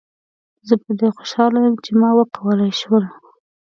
زه 0.67 0.73
په 0.83 0.91
دې 0.99 1.07
خوشحاله 1.17 1.57
یم 1.65 1.75
چې 1.85 1.91
ما 1.99 2.09
وکولای 2.17 2.71
شول. 2.81 3.05